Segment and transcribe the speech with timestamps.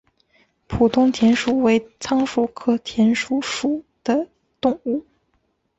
[0.67, 4.27] 普通田鼠为仓鼠科田鼠属的
[4.59, 5.05] 动物。